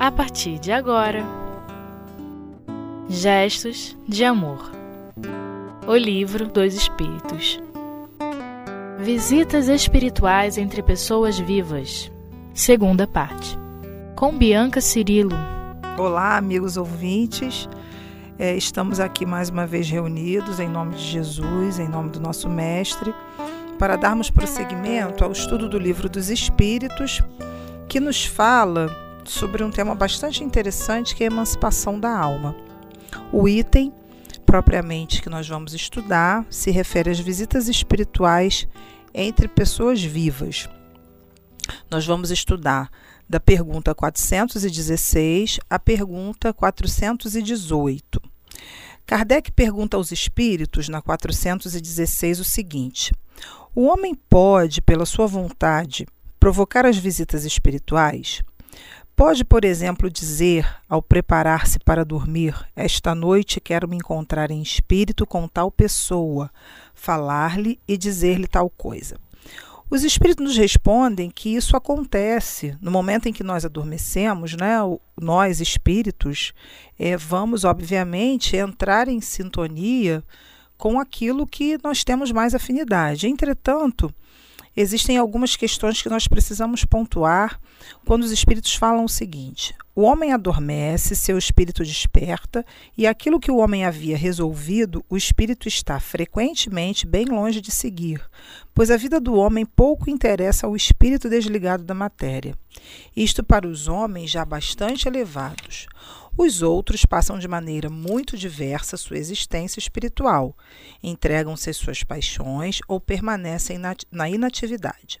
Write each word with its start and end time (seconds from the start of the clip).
a 0.00 0.10
partir 0.10 0.58
de 0.58 0.72
agora. 0.72 1.22
Gestos 3.06 3.94
de 4.08 4.24
Amor 4.24 4.72
O 5.86 5.94
Livro 5.94 6.48
dos 6.48 6.72
Espíritos 6.72 7.60
Visitas 8.98 9.68
espirituais 9.68 10.56
entre 10.56 10.82
pessoas 10.82 11.38
vivas. 11.38 12.10
Segunda 12.54 13.06
parte. 13.06 13.58
Com 14.16 14.38
Bianca 14.38 14.80
Cirilo. 14.80 15.36
Olá, 15.98 16.38
amigos 16.38 16.78
ouvintes. 16.78 17.68
É, 18.38 18.56
estamos 18.56 19.00
aqui 19.00 19.26
mais 19.26 19.50
uma 19.50 19.66
vez 19.66 19.90
reunidos 19.90 20.60
em 20.60 20.68
nome 20.68 20.94
de 20.94 21.04
Jesus, 21.04 21.78
em 21.78 21.88
nome 21.88 22.08
do 22.08 22.20
nosso 22.20 22.48
Mestre, 22.48 23.14
para 23.78 23.96
darmos 23.96 24.30
prosseguimento 24.30 25.22
ao 25.22 25.32
estudo 25.32 25.68
do 25.68 25.78
Livro 25.78 26.08
dos 26.08 26.30
Espíritos, 26.30 27.20
que 27.86 28.00
nos 28.00 28.24
fala 28.24 28.88
sobre 29.24 29.62
um 29.62 29.70
tema 29.70 29.94
bastante 29.94 30.42
interessante 30.42 31.14
que 31.14 31.24
é 31.24 31.26
a 31.28 31.30
emancipação 31.30 31.98
da 31.98 32.16
alma. 32.16 32.54
O 33.32 33.48
item 33.48 33.92
propriamente 34.44 35.22
que 35.22 35.30
nós 35.30 35.48
vamos 35.48 35.74
estudar 35.74 36.44
se 36.50 36.72
refere 36.72 37.10
às 37.10 37.20
visitas 37.20 37.68
espirituais 37.68 38.66
entre 39.14 39.46
pessoas 39.46 40.02
vivas. 40.02 40.68
Nós 41.88 42.04
vamos 42.04 42.30
estudar 42.30 42.90
da 43.28 43.38
pergunta 43.38 43.94
416 43.94 45.60
à 45.70 45.78
pergunta 45.78 46.52
418. 46.52 48.20
Kardec 49.06 49.52
pergunta 49.52 49.96
aos 49.96 50.10
espíritos 50.10 50.88
na 50.88 51.00
416 51.00 52.40
o 52.40 52.44
seguinte: 52.44 53.14
O 53.74 53.86
homem 53.86 54.14
pode, 54.14 54.82
pela 54.82 55.06
sua 55.06 55.28
vontade, 55.28 56.06
provocar 56.40 56.84
as 56.86 56.96
visitas 56.96 57.44
espirituais? 57.44 58.42
Pode, 59.20 59.44
por 59.44 59.66
exemplo, 59.66 60.08
dizer, 60.08 60.66
ao 60.88 61.02
preparar-se 61.02 61.78
para 61.78 62.06
dormir, 62.06 62.54
esta 62.74 63.14
noite 63.14 63.60
quero 63.60 63.86
me 63.86 63.94
encontrar 63.94 64.50
em 64.50 64.62
espírito 64.62 65.26
com 65.26 65.46
tal 65.46 65.70
pessoa, 65.70 66.50
falar-lhe 66.94 67.78
e 67.86 67.98
dizer-lhe 67.98 68.46
tal 68.46 68.70
coisa. 68.70 69.18
Os 69.90 70.04
espíritos 70.04 70.42
nos 70.42 70.56
respondem 70.56 71.30
que 71.30 71.54
isso 71.54 71.76
acontece 71.76 72.74
no 72.80 72.90
momento 72.90 73.28
em 73.28 73.32
que 73.34 73.44
nós 73.44 73.62
adormecemos, 73.62 74.54
né? 74.54 74.76
Nós 75.20 75.60
espíritos 75.60 76.54
é, 76.98 77.14
vamos 77.14 77.62
obviamente 77.62 78.56
entrar 78.56 79.06
em 79.06 79.20
sintonia 79.20 80.24
com 80.78 80.98
aquilo 80.98 81.46
que 81.46 81.78
nós 81.84 82.02
temos 82.02 82.32
mais 82.32 82.54
afinidade. 82.54 83.28
Entretanto, 83.28 84.10
existem 84.76 85.16
algumas 85.16 85.56
questões 85.56 86.00
que 86.00 86.08
nós 86.08 86.28
precisamos 86.28 86.84
pontuar 86.84 87.60
quando 88.04 88.22
os 88.22 88.30
espíritos 88.30 88.74
falam 88.74 89.04
o 89.04 89.08
seguinte: 89.08 89.74
o 89.94 90.02
homem 90.02 90.32
adormece, 90.32 91.14
seu 91.16 91.36
espírito 91.36 91.82
desperta, 91.82 92.64
e 92.96 93.06
aquilo 93.06 93.40
que 93.40 93.50
o 93.50 93.56
homem 93.56 93.84
havia 93.84 94.16
resolvido, 94.16 95.04
o 95.08 95.16
espírito 95.16 95.68
está 95.68 95.98
frequentemente 95.98 97.06
bem 97.06 97.26
longe 97.26 97.60
de 97.60 97.70
seguir, 97.70 98.22
pois 98.74 98.90
a 98.90 98.96
vida 98.96 99.20
do 99.20 99.34
homem 99.34 99.66
pouco 99.66 100.08
interessa 100.08 100.66
ao 100.66 100.76
espírito 100.76 101.28
desligado 101.28 101.84
da 101.84 101.94
matéria. 101.94 102.56
Isto 103.14 103.42
para 103.42 103.68
os 103.68 103.88
homens 103.88 104.30
já 104.30 104.44
bastante 104.44 105.08
elevados. 105.08 105.86
Os 106.42 106.62
outros 106.62 107.04
passam 107.04 107.38
de 107.38 107.46
maneira 107.46 107.90
muito 107.90 108.34
diversa 108.34 108.96
sua 108.96 109.18
existência 109.18 109.78
espiritual, 109.78 110.56
entregam-se 111.02 111.68
às 111.68 111.76
suas 111.76 112.02
paixões 112.02 112.80
ou 112.88 112.98
permanecem 112.98 113.76
na 114.10 114.30
inatividade. 114.30 115.20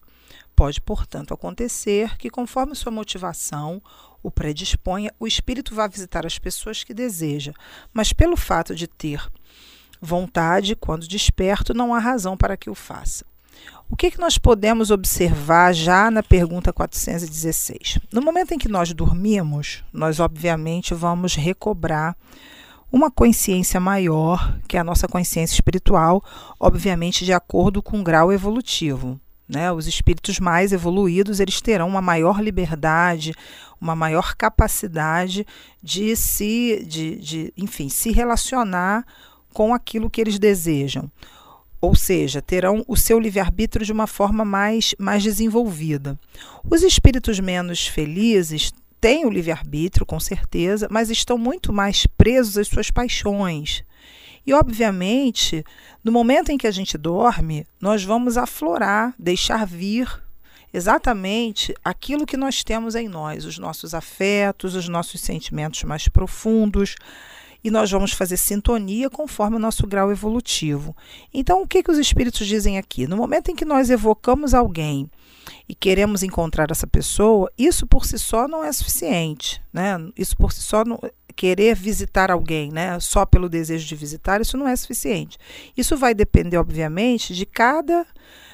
Pode, 0.56 0.80
portanto, 0.80 1.34
acontecer 1.34 2.16
que, 2.16 2.30
conforme 2.30 2.74
sua 2.74 2.90
motivação 2.90 3.82
o 4.22 4.30
predisponha, 4.30 5.12
o 5.20 5.26
espírito 5.26 5.74
vá 5.74 5.86
visitar 5.86 6.24
as 6.24 6.38
pessoas 6.38 6.82
que 6.82 6.94
deseja, 6.94 7.52
mas 7.92 8.14
pelo 8.14 8.34
fato 8.34 8.74
de 8.74 8.86
ter 8.86 9.22
vontade, 10.00 10.74
quando 10.74 11.06
desperto, 11.06 11.74
não 11.74 11.92
há 11.92 11.98
razão 11.98 12.34
para 12.34 12.56
que 12.56 12.70
o 12.70 12.74
faça. 12.74 13.26
O 13.90 13.96
que, 13.96 14.12
que 14.12 14.20
nós 14.20 14.38
podemos 14.38 14.92
observar 14.92 15.74
já 15.74 16.12
na 16.12 16.22
pergunta 16.22 16.72
416? 16.72 17.98
No 18.12 18.22
momento 18.22 18.52
em 18.52 18.58
que 18.58 18.68
nós 18.68 18.94
dormimos, 18.94 19.82
nós 19.92 20.20
obviamente 20.20 20.94
vamos 20.94 21.34
recobrar 21.34 22.16
uma 22.92 23.10
consciência 23.10 23.80
maior, 23.80 24.58
que 24.68 24.76
é 24.76 24.80
a 24.80 24.84
nossa 24.84 25.08
consciência 25.08 25.54
espiritual, 25.54 26.22
obviamente 26.58 27.24
de 27.24 27.32
acordo 27.32 27.82
com 27.82 28.00
o 28.00 28.02
grau 28.04 28.32
evolutivo. 28.32 29.20
Né? 29.48 29.72
Os 29.72 29.88
espíritos 29.88 30.38
mais 30.38 30.72
evoluídos 30.72 31.40
eles 31.40 31.60
terão 31.60 31.88
uma 31.88 32.00
maior 32.00 32.40
liberdade, 32.40 33.34
uma 33.80 33.96
maior 33.96 34.36
capacidade 34.36 35.44
de 35.82 36.14
se, 36.14 36.84
de, 36.86 37.16
de, 37.16 37.52
enfim, 37.56 37.88
se 37.88 38.12
relacionar 38.12 39.04
com 39.52 39.74
aquilo 39.74 40.08
que 40.08 40.20
eles 40.20 40.38
desejam 40.38 41.10
ou 41.80 41.94
seja, 41.94 42.42
terão 42.42 42.84
o 42.86 42.96
seu 42.96 43.18
livre-arbítrio 43.18 43.86
de 43.86 43.92
uma 43.92 44.06
forma 44.06 44.44
mais, 44.44 44.94
mais 44.98 45.22
desenvolvida. 45.22 46.18
Os 46.68 46.82
espíritos 46.82 47.40
menos 47.40 47.86
felizes 47.86 48.72
têm 49.00 49.24
o 49.24 49.30
livre-arbítrio, 49.30 50.04
com 50.04 50.20
certeza, 50.20 50.86
mas 50.90 51.10
estão 51.10 51.38
muito 51.38 51.72
mais 51.72 52.06
presos 52.06 52.58
às 52.58 52.68
suas 52.68 52.90
paixões. 52.90 53.82
E, 54.46 54.52
obviamente, 54.52 55.64
no 56.04 56.12
momento 56.12 56.50
em 56.50 56.58
que 56.58 56.66
a 56.66 56.70
gente 56.70 56.98
dorme, 56.98 57.66
nós 57.80 58.04
vamos 58.04 58.36
aflorar, 58.36 59.14
deixar 59.18 59.66
vir 59.66 60.08
exatamente 60.72 61.74
aquilo 61.84 62.26
que 62.26 62.36
nós 62.36 62.62
temos 62.62 62.94
em 62.94 63.08
nós, 63.08 63.44
os 63.44 63.58
nossos 63.58 63.94
afetos, 63.94 64.74
os 64.74 64.88
nossos 64.88 65.20
sentimentos 65.20 65.82
mais 65.82 66.08
profundos, 66.08 66.94
e 67.62 67.70
nós 67.70 67.90
vamos 67.90 68.12
fazer 68.12 68.36
sintonia 68.36 69.10
conforme 69.10 69.56
o 69.56 69.60
nosso 69.60 69.86
grau 69.86 70.10
evolutivo. 70.10 70.96
Então, 71.32 71.62
o 71.62 71.66
que, 71.66 71.82
que 71.82 71.90
os 71.90 71.98
espíritos 71.98 72.46
dizem 72.46 72.78
aqui? 72.78 73.06
No 73.06 73.16
momento 73.16 73.50
em 73.50 73.56
que 73.56 73.64
nós 73.64 73.90
evocamos 73.90 74.54
alguém 74.54 75.10
e 75.68 75.74
queremos 75.74 76.22
encontrar 76.22 76.70
essa 76.70 76.86
pessoa, 76.86 77.50
isso 77.56 77.86
por 77.86 78.04
si 78.04 78.18
só 78.18 78.48
não 78.48 78.64
é 78.64 78.72
suficiente, 78.72 79.62
né? 79.72 79.96
Isso 80.16 80.36
por 80.36 80.52
si 80.52 80.62
só 80.62 80.84
não, 80.84 80.98
querer 81.40 81.74
visitar 81.74 82.30
alguém, 82.30 82.70
né, 82.70 83.00
só 83.00 83.24
pelo 83.24 83.48
desejo 83.48 83.86
de 83.86 83.96
visitar, 83.96 84.42
isso 84.42 84.58
não 84.58 84.68
é 84.68 84.76
suficiente. 84.76 85.38
Isso 85.74 85.96
vai 85.96 86.14
depender, 86.14 86.58
obviamente, 86.58 87.34
de 87.34 87.46
cada 87.46 88.06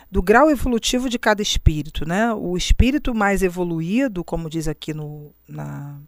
do 0.09 0.23
grau 0.23 0.49
evolutivo 0.49 1.09
de 1.09 1.19
cada 1.19 1.43
espírito, 1.43 2.07
né? 2.07 2.33
O 2.33 2.57
espírito 2.57 3.13
mais 3.13 3.43
evoluído, 3.43 4.23
como 4.23 4.49
diz 4.49 4.69
aqui 4.69 4.95
no, 4.95 5.33
na, 5.49 5.99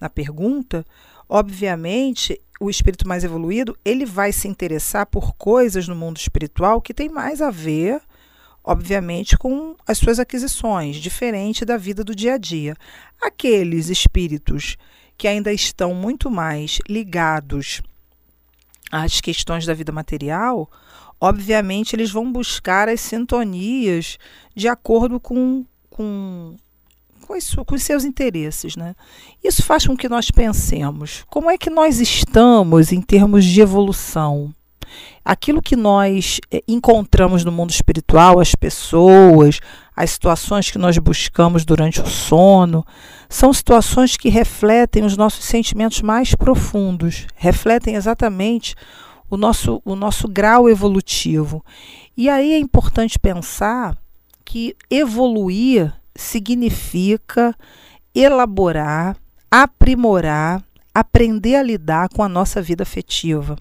na 0.00 0.08
pergunta, 0.08 0.84
Obviamente, 1.28 2.40
o 2.58 2.70
espírito 2.70 3.06
mais 3.06 3.22
evoluído, 3.22 3.76
ele 3.84 4.06
vai 4.06 4.32
se 4.32 4.48
interessar 4.48 5.06
por 5.06 5.34
coisas 5.34 5.86
no 5.86 5.94
mundo 5.94 6.16
espiritual 6.16 6.80
que 6.80 6.94
tem 6.94 7.08
mais 7.08 7.42
a 7.42 7.50
ver, 7.50 8.00
obviamente, 8.64 9.36
com 9.36 9.76
as 9.86 9.98
suas 9.98 10.18
aquisições, 10.18 10.96
diferente 10.96 11.64
da 11.64 11.76
vida 11.76 12.02
do 12.02 12.14
dia 12.14 12.34
a 12.34 12.38
dia. 12.38 12.74
Aqueles 13.20 13.88
espíritos 13.88 14.76
que 15.18 15.28
ainda 15.28 15.52
estão 15.52 15.92
muito 15.92 16.30
mais 16.30 16.78
ligados 16.88 17.82
às 18.90 19.20
questões 19.20 19.66
da 19.66 19.74
vida 19.74 19.92
material, 19.92 20.70
obviamente 21.20 21.94
eles 21.94 22.10
vão 22.10 22.32
buscar 22.32 22.88
as 22.88 23.00
sintonias 23.00 24.16
de 24.54 24.66
acordo 24.66 25.20
com, 25.20 25.66
com 25.90 26.56
com 27.28 27.64
com 27.64 27.74
os 27.74 27.82
seus 27.82 28.04
interesses. 28.04 28.74
Né? 28.74 28.94
Isso 29.44 29.62
faz 29.62 29.86
com 29.86 29.96
que 29.96 30.08
nós 30.08 30.30
pensemos 30.30 31.24
como 31.28 31.50
é 31.50 31.58
que 31.58 31.70
nós 31.70 32.00
estamos 32.00 32.90
em 32.90 33.00
termos 33.00 33.44
de 33.44 33.60
evolução. 33.60 34.52
Aquilo 35.22 35.60
que 35.60 35.76
nós 35.76 36.40
eh, 36.50 36.62
encontramos 36.66 37.44
no 37.44 37.52
mundo 37.52 37.70
espiritual, 37.70 38.40
as 38.40 38.54
pessoas, 38.54 39.60
as 39.94 40.12
situações 40.12 40.70
que 40.70 40.78
nós 40.78 40.96
buscamos 40.96 41.66
durante 41.66 42.00
o 42.00 42.06
sono, 42.06 42.82
são 43.28 43.52
situações 43.52 44.16
que 44.16 44.30
refletem 44.30 45.04
os 45.04 45.14
nossos 45.14 45.44
sentimentos 45.44 46.00
mais 46.00 46.34
profundos, 46.34 47.26
refletem 47.36 47.96
exatamente 47.96 48.74
o 49.28 49.36
nosso, 49.36 49.82
o 49.84 49.94
nosso 49.94 50.26
grau 50.26 50.70
evolutivo. 50.70 51.62
E 52.16 52.30
aí 52.30 52.54
é 52.54 52.58
importante 52.58 53.18
pensar 53.18 53.94
que 54.44 54.74
evoluir 54.90 55.92
significa 56.18 57.54
elaborar, 58.12 59.16
aprimorar, 59.48 60.62
aprender 60.92 61.54
a 61.54 61.62
lidar 61.62 62.08
com 62.08 62.24
a 62.24 62.28
nossa 62.28 62.60
vida 62.60 62.82
afetiva. 62.82 63.56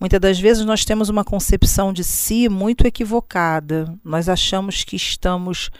Muitas 0.00 0.18
das 0.18 0.40
vezes 0.40 0.64
nós 0.64 0.82
temos 0.84 1.10
uma 1.10 1.22
concepção 1.22 1.92
de 1.92 2.02
si 2.02 2.48
muito 2.48 2.86
equivocada. 2.86 3.94
Nós 4.02 4.30
achamos 4.30 4.82
que 4.82 4.96
estamos 4.96 5.70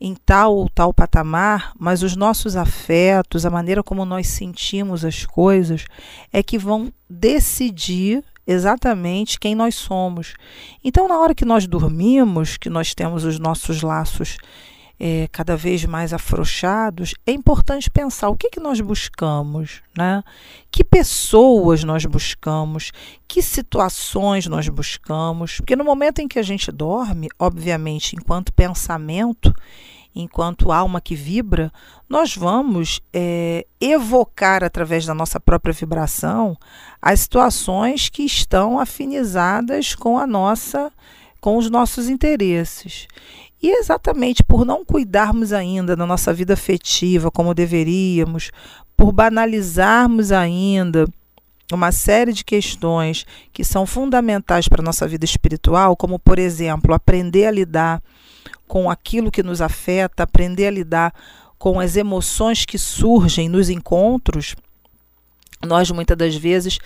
em 0.00 0.14
tal 0.14 0.56
ou 0.56 0.70
tal 0.70 0.94
patamar, 0.94 1.72
mas 1.78 2.02
os 2.02 2.16
nossos 2.16 2.56
afetos, 2.56 3.44
a 3.44 3.50
maneira 3.50 3.82
como 3.82 4.06
nós 4.06 4.28
sentimos 4.28 5.04
as 5.04 5.26
coisas, 5.26 5.84
é 6.32 6.42
que 6.42 6.56
vão 6.56 6.90
decidir 7.10 8.24
exatamente 8.46 9.38
quem 9.38 9.54
nós 9.54 9.74
somos. 9.74 10.32
Então, 10.82 11.06
na 11.06 11.18
hora 11.18 11.34
que 11.34 11.44
nós 11.44 11.66
dormimos, 11.66 12.56
que 12.56 12.70
nós 12.70 12.94
temos 12.94 13.24
os 13.24 13.38
nossos 13.38 13.82
laços 13.82 14.38
é, 15.00 15.28
cada 15.30 15.56
vez 15.56 15.84
mais 15.84 16.12
afrouxados, 16.12 17.14
é 17.26 17.32
importante 17.32 17.88
pensar 17.88 18.28
o 18.28 18.36
que, 18.36 18.50
que 18.50 18.58
nós 18.58 18.80
buscamos, 18.80 19.80
né? 19.96 20.22
que 20.70 20.82
pessoas 20.82 21.84
nós 21.84 22.04
buscamos, 22.04 22.90
que 23.26 23.40
situações 23.40 24.46
nós 24.46 24.68
buscamos. 24.68 25.58
Porque 25.58 25.76
no 25.76 25.84
momento 25.84 26.20
em 26.20 26.26
que 26.26 26.38
a 26.38 26.42
gente 26.42 26.72
dorme, 26.72 27.28
obviamente, 27.38 28.16
enquanto 28.16 28.52
pensamento, 28.52 29.54
enquanto 30.14 30.72
alma 30.72 31.00
que 31.00 31.14
vibra, 31.14 31.72
nós 32.08 32.34
vamos 32.34 33.00
é, 33.12 33.64
evocar 33.80 34.64
através 34.64 35.06
da 35.06 35.14
nossa 35.14 35.38
própria 35.38 35.72
vibração 35.72 36.56
as 37.00 37.20
situações 37.20 38.08
que 38.08 38.24
estão 38.24 38.80
afinizadas 38.80 39.94
com 39.94 40.18
a 40.18 40.26
nossa, 40.26 40.90
com 41.40 41.56
os 41.56 41.70
nossos 41.70 42.08
interesses. 42.08 43.06
E 43.62 43.70
exatamente 43.70 44.44
por 44.44 44.64
não 44.64 44.84
cuidarmos 44.84 45.52
ainda 45.52 45.96
da 45.96 46.06
nossa 46.06 46.32
vida 46.32 46.54
afetiva 46.54 47.30
como 47.30 47.54
deveríamos, 47.54 48.50
por 48.96 49.12
banalizarmos 49.12 50.30
ainda 50.32 51.06
uma 51.72 51.92
série 51.92 52.32
de 52.32 52.44
questões 52.44 53.26
que 53.52 53.64
são 53.64 53.84
fundamentais 53.84 54.68
para 54.68 54.80
a 54.80 54.84
nossa 54.84 55.06
vida 55.06 55.24
espiritual, 55.24 55.96
como, 55.96 56.18
por 56.18 56.38
exemplo, 56.38 56.94
aprender 56.94 57.46
a 57.46 57.50
lidar 57.50 58.02
com 58.66 58.90
aquilo 58.90 59.30
que 59.30 59.42
nos 59.42 59.60
afeta, 59.60 60.22
aprender 60.22 60.66
a 60.66 60.70
lidar 60.70 61.14
com 61.58 61.80
as 61.80 61.96
emoções 61.96 62.64
que 62.64 62.78
surgem 62.78 63.48
nos 63.48 63.68
encontros. 63.68 64.54
Nós 65.66 65.90
muitas 65.90 66.16
das 66.16 66.36
vezes 66.36 66.78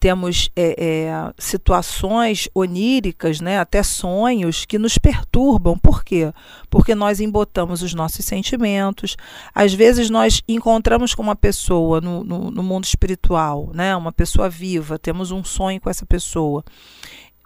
temos 0.00 0.50
é, 0.56 0.74
é, 0.78 1.32
situações 1.38 2.48
oníricas, 2.54 3.38
né, 3.38 3.58
até 3.58 3.82
sonhos 3.82 4.64
que 4.64 4.78
nos 4.78 4.96
perturbam. 4.96 5.78
Por 5.78 6.02
quê? 6.02 6.32
Porque 6.70 6.94
nós 6.94 7.20
embotamos 7.20 7.82
os 7.82 7.92
nossos 7.92 8.24
sentimentos. 8.24 9.16
Às 9.54 9.74
vezes 9.74 10.08
nós 10.08 10.40
encontramos 10.48 11.14
com 11.14 11.22
uma 11.22 11.36
pessoa 11.36 12.00
no, 12.00 12.24
no, 12.24 12.50
no 12.50 12.62
mundo 12.62 12.84
espiritual, 12.84 13.70
né, 13.74 13.94
uma 13.94 14.10
pessoa 14.10 14.48
viva, 14.48 14.98
temos 14.98 15.30
um 15.30 15.44
sonho 15.44 15.78
com 15.78 15.90
essa 15.90 16.06
pessoa 16.06 16.64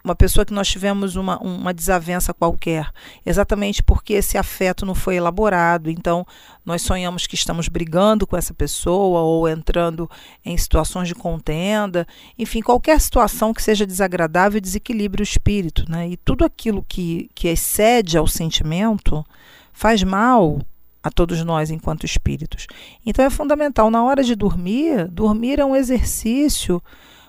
uma 0.05 0.15
pessoa 0.15 0.45
que 0.45 0.53
nós 0.53 0.67
tivemos 0.67 1.15
uma, 1.15 1.39
uma 1.39 1.73
desavença 1.73 2.31
qualquer, 2.31 2.91
exatamente 3.25 3.81
porque 3.81 4.13
esse 4.13 4.37
afeto 4.37 4.85
não 4.85 4.93
foi 4.93 5.15
elaborado. 5.15 5.89
Então, 5.89 6.25
nós 6.63 6.83
sonhamos 6.83 7.25
que 7.25 7.33
estamos 7.33 7.67
brigando 7.67 8.27
com 8.27 8.37
essa 8.37 8.53
pessoa 8.53 9.21
ou 9.21 9.49
entrando 9.49 10.07
em 10.45 10.55
situações 10.55 11.07
de 11.07 11.15
contenda, 11.15 12.07
enfim, 12.37 12.61
qualquer 12.61 13.01
situação 13.01 13.51
que 13.51 13.63
seja 13.63 13.85
desagradável 13.85 14.61
desequilibre 14.61 15.21
o 15.21 15.23
espírito. 15.23 15.89
Né? 15.89 16.09
E 16.09 16.17
tudo 16.17 16.45
aquilo 16.45 16.85
que, 16.87 17.27
que 17.33 17.47
excede 17.47 18.15
ao 18.15 18.27
sentimento 18.27 19.25
faz 19.73 20.03
mal 20.03 20.59
a 21.01 21.09
todos 21.09 21.43
nós 21.43 21.71
enquanto 21.71 22.05
espíritos. 22.05 22.67
Então, 23.03 23.25
é 23.25 23.29
fundamental, 23.31 23.89
na 23.89 24.03
hora 24.03 24.23
de 24.23 24.35
dormir, 24.35 25.07
dormir 25.07 25.59
é 25.59 25.65
um 25.65 25.75
exercício 25.75 26.81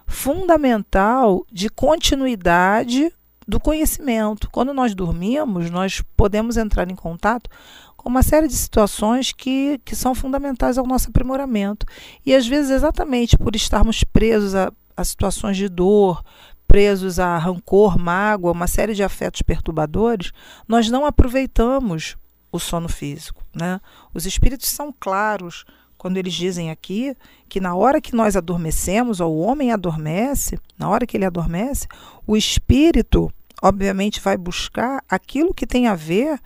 fundamental 0.07 1.45
de 1.51 1.69
continuidade 1.69 3.13
do 3.47 3.61
conhecimento. 3.61 4.49
Quando 4.51 4.75
nós 4.75 4.95
dormimos, 4.95 5.71
nós 5.71 6.03
podemos 6.17 6.57
entrar 6.57 6.91
em 6.91 6.97
contato 6.97 7.49
com 7.97 8.09
uma 8.09 8.23
série 8.23 8.49
de 8.49 8.55
situações 8.55 9.33
que, 9.33 9.81
que 9.85 9.95
são 9.95 10.15
fundamentais 10.15 10.79
ao 10.79 10.87
nosso 10.87 11.11
aprimoramento. 11.11 11.87
E 12.25 12.35
às 12.35 12.47
vezes, 12.47 12.71
exatamente 12.71 13.37
por 13.37 13.55
estarmos 13.55 14.03
presos 14.05 14.55
a, 14.55 14.73
a 14.97 15.05
situações 15.05 15.57
de 15.57 15.69
dor, 15.69 16.23
presos 16.67 17.19
a 17.19 17.39
rancor, 17.39 17.99
mágoa, 17.99 18.53
uma 18.53 18.67
série 18.67 18.95
de 18.95 19.03
afetos 19.03 19.43
perturbadores, 19.43 20.33
nós 20.67 20.91
não 20.91 21.07
aproveitamos 21.07 22.17
o 22.51 22.59
sono 22.59 22.89
físico. 22.89 23.45
Né? 23.55 23.81
Os 24.13 24.27
espíritos 24.27 24.69
são 24.69 24.93
claros 24.99 25.65
quando 25.99 26.17
eles 26.17 26.35
dizem 26.35 26.71
aqui 26.71 27.17
que 27.49 27.61
na 27.61 27.75
hora 27.75 28.01
que 28.01 28.15
nós 28.15 28.37
adormecemos, 28.37 29.21
ou 29.21 29.35
o 29.35 29.41
homem 29.41 29.73
adormece, 29.73 30.59
na 30.79 30.89
hora 30.89 31.07
que 31.07 31.17
ele 31.17 31.25
adormece, 31.25 31.87
o 32.27 32.37
espírito, 32.37 33.33
obviamente, 33.63 34.21
vai 34.21 34.37
buscar 34.37 35.03
aquilo 35.09 35.55
que 35.55 35.67
tem 35.67 35.87
a 35.87 35.95
ver 35.95 36.41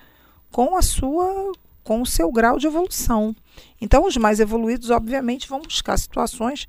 com 0.51 0.77
a 0.77 0.83
sua 0.83 1.53
com 1.83 2.03
o 2.03 2.07
seu 2.07 2.31
grau 2.31 2.59
de 2.59 2.67
evolução. 2.67 3.35
Então, 3.81 4.07
os 4.07 4.17
mais 4.17 4.39
evoluídos, 4.39 4.91
obviamente, 4.91 5.49
vão 5.49 5.61
buscar 5.61 5.99
situações 5.99 6.69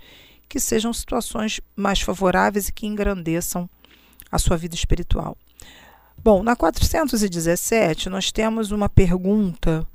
que 0.49 0.59
sejam 0.59 0.91
situações 0.91 1.61
mais 1.75 2.01
favoráveis 2.01 2.69
e 2.69 2.73
que 2.73 2.87
engrandeçam 2.87 3.69
a 4.31 4.39
sua 4.39 4.57
vida 4.57 4.73
espiritual. 4.73 5.37
Bom, 6.23 6.43
na 6.43 6.55
417, 6.55 8.09
nós 8.09 8.31
temos 8.31 8.71
uma 8.71 8.89
pergunta 8.89 9.87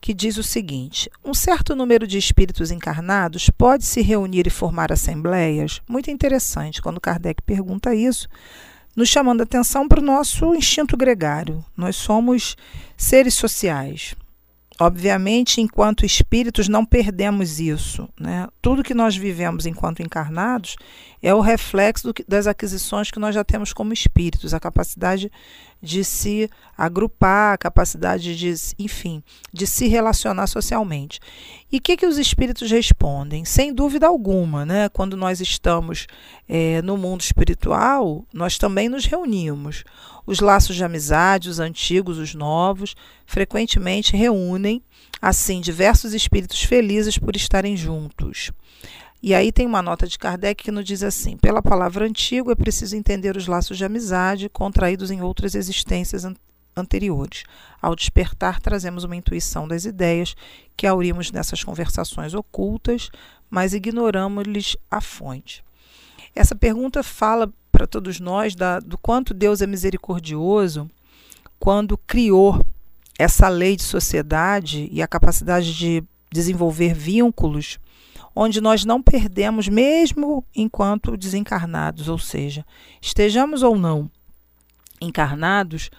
que 0.00 0.14
diz 0.14 0.36
o 0.36 0.42
seguinte: 0.42 1.10
um 1.24 1.34
certo 1.34 1.76
número 1.76 2.06
de 2.06 2.18
espíritos 2.18 2.70
encarnados 2.70 3.50
pode 3.50 3.84
se 3.84 4.00
reunir 4.00 4.46
e 4.46 4.50
formar 4.50 4.90
assembleias? 4.90 5.80
Muito 5.88 6.10
interessante 6.10 6.80
quando 6.80 7.00
Kardec 7.00 7.42
pergunta 7.42 7.94
isso, 7.94 8.28
nos 8.96 9.08
chamando 9.08 9.40
a 9.40 9.44
atenção 9.44 9.86
para 9.86 10.00
o 10.00 10.04
nosso 10.04 10.54
instinto 10.54 10.96
gregário. 10.96 11.64
Nós 11.76 11.96
somos 11.96 12.56
seres 12.96 13.34
sociais. 13.34 14.14
Obviamente, 14.80 15.60
enquanto 15.60 16.06
espíritos, 16.06 16.66
não 16.66 16.86
perdemos 16.86 17.60
isso. 17.60 18.08
Né? 18.18 18.48
Tudo 18.62 18.82
que 18.82 18.94
nós 18.94 19.14
vivemos 19.14 19.66
enquanto 19.66 20.00
encarnados 20.00 20.74
é 21.22 21.34
o 21.34 21.40
reflexo 21.40 22.10
do, 22.10 22.14
das 22.26 22.46
aquisições 22.46 23.10
que 23.10 23.18
nós 23.18 23.34
já 23.34 23.44
temos 23.44 23.74
como 23.74 23.92
espíritos, 23.92 24.54
a 24.54 24.58
capacidade 24.58 25.30
de 25.82 26.04
se 26.04 26.50
agrupar, 26.76 27.54
a 27.54 27.58
capacidade 27.58 28.36
de, 28.36 28.54
enfim, 28.78 29.22
de 29.52 29.66
se 29.66 29.88
relacionar 29.88 30.46
socialmente. 30.46 31.20
E 31.72 31.78
o 31.78 31.80
que, 31.80 31.96
que 31.96 32.06
os 32.06 32.18
espíritos 32.18 32.70
respondem? 32.70 33.44
Sem 33.44 33.72
dúvida 33.72 34.06
alguma, 34.06 34.66
né? 34.66 34.88
quando 34.88 35.16
nós 35.16 35.40
estamos 35.40 36.06
é, 36.48 36.82
no 36.82 36.96
mundo 36.96 37.20
espiritual, 37.20 38.24
nós 38.32 38.58
também 38.58 38.88
nos 38.88 39.06
reunimos. 39.06 39.84
Os 40.26 40.40
laços 40.40 40.76
de 40.76 40.84
amizade, 40.84 41.48
os 41.48 41.58
antigos, 41.58 42.18
os 42.18 42.34
novos, 42.34 42.94
frequentemente 43.26 44.16
reúnem, 44.16 44.82
assim, 45.20 45.60
diversos 45.60 46.14
espíritos 46.14 46.62
felizes 46.62 47.18
por 47.18 47.34
estarem 47.34 47.76
juntos. 47.76 48.52
E 49.22 49.34
aí 49.34 49.52
tem 49.52 49.66
uma 49.66 49.82
nota 49.82 50.06
de 50.06 50.18
Kardec 50.18 50.64
que 50.64 50.70
nos 50.70 50.84
diz 50.84 51.02
assim: 51.02 51.36
pela 51.36 51.62
palavra 51.62 52.06
antigo 52.06 52.50
é 52.50 52.54
preciso 52.54 52.96
entender 52.96 53.36
os 53.36 53.46
laços 53.46 53.76
de 53.76 53.84
amizade 53.84 54.48
contraídos 54.48 55.10
em 55.10 55.22
outras 55.22 55.54
existências 55.54 56.24
an 56.24 56.34
anteriores. 56.76 57.42
Ao 57.82 57.96
despertar, 57.96 58.60
trazemos 58.60 59.04
uma 59.04 59.16
intuição 59.16 59.66
das 59.66 59.84
ideias 59.84 60.34
que 60.76 60.86
aurimos 60.86 61.30
nessas 61.32 61.64
conversações 61.64 62.32
ocultas, 62.32 63.10
mas 63.50 63.74
ignoramos-lhes 63.74 64.76
a 64.90 65.00
fonte. 65.00 65.64
Essa 66.34 66.54
pergunta 66.54 67.02
fala 67.02 67.52
para 67.72 67.86
todos 67.86 68.20
nós 68.20 68.54
da, 68.54 68.78
do 68.78 68.96
quanto 68.96 69.34
Deus 69.34 69.60
é 69.60 69.66
misericordioso 69.66 70.88
quando 71.58 71.98
criou 71.98 72.64
essa 73.18 73.48
lei 73.48 73.76
de 73.76 73.82
sociedade 73.82 74.88
e 74.90 75.02
a 75.02 75.08
capacidade 75.08 75.76
de 75.76 76.02
desenvolver 76.32 76.94
vínculos 76.94 77.78
onde 78.42 78.58
nós 78.58 78.86
não 78.86 79.02
perdemos, 79.02 79.68
mesmo 79.68 80.42
enquanto 80.56 81.14
desencarnados, 81.14 82.08
ou 82.08 82.18
seja, 82.18 82.64
estejamos 82.98 83.62
ou 83.62 83.76
não 83.76 84.10
encarnados, 84.98 85.90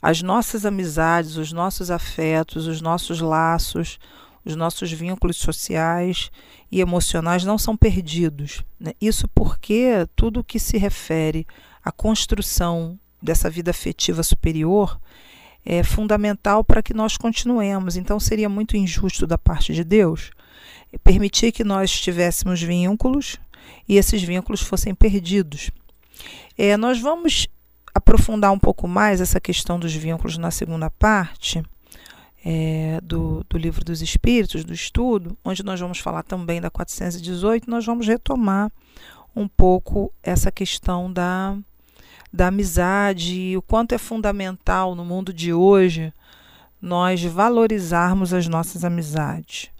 as 0.00 0.22
nossas 0.22 0.64
amizades, 0.64 1.36
os 1.36 1.52
nossos 1.52 1.90
afetos, 1.90 2.66
os 2.66 2.80
nossos 2.80 3.20
laços, 3.20 3.98
os 4.42 4.56
nossos 4.56 4.90
vínculos 4.90 5.36
sociais 5.36 6.30
e 6.72 6.80
emocionais 6.80 7.44
não 7.44 7.58
são 7.58 7.76
perdidos. 7.76 8.64
Né? 8.80 8.94
Isso 8.98 9.28
porque 9.28 10.08
tudo 10.16 10.42
que 10.42 10.58
se 10.58 10.78
refere 10.78 11.46
à 11.84 11.92
construção 11.92 12.98
dessa 13.22 13.50
vida 13.50 13.72
afetiva 13.72 14.22
superior 14.22 14.98
é 15.62 15.82
fundamental 15.82 16.64
para 16.64 16.82
que 16.82 16.94
nós 16.94 17.18
continuemos. 17.18 17.94
Então 17.94 18.18
seria 18.18 18.48
muito 18.48 18.74
injusto 18.74 19.26
da 19.26 19.36
parte 19.36 19.74
de 19.74 19.84
Deus 19.84 20.30
permitir 20.98 21.52
que 21.52 21.64
nós 21.64 21.90
tivéssemos 21.90 22.62
vínculos 22.62 23.38
e 23.88 23.96
esses 23.96 24.22
vínculos 24.22 24.60
fossem 24.60 24.94
perdidos. 24.94 25.70
É, 26.56 26.76
nós 26.76 27.00
vamos 27.00 27.46
aprofundar 27.94 28.52
um 28.52 28.58
pouco 28.58 28.86
mais 28.86 29.20
essa 29.20 29.40
questão 29.40 29.78
dos 29.78 29.94
vínculos 29.94 30.38
na 30.38 30.50
segunda 30.50 30.90
parte 30.90 31.62
é, 32.44 33.00
do, 33.02 33.44
do 33.48 33.58
livro 33.58 33.84
dos 33.84 34.00
Espíritos, 34.00 34.64
do 34.64 34.72
estudo, 34.72 35.36
onde 35.44 35.62
nós 35.62 35.78
vamos 35.78 35.98
falar 35.98 36.22
também 36.22 36.60
da 36.60 36.70
418, 36.70 37.68
nós 37.68 37.84
vamos 37.84 38.06
retomar 38.06 38.70
um 39.34 39.46
pouco 39.46 40.12
essa 40.22 40.50
questão 40.50 41.12
da, 41.12 41.56
da 42.32 42.48
amizade 42.48 43.34
e 43.34 43.56
o 43.56 43.62
quanto 43.62 43.94
é 43.94 43.98
fundamental 43.98 44.94
no 44.94 45.04
mundo 45.04 45.32
de 45.32 45.52
hoje 45.52 46.12
nós 46.80 47.22
valorizarmos 47.22 48.32
as 48.32 48.48
nossas 48.48 48.84
amizades 48.84 49.70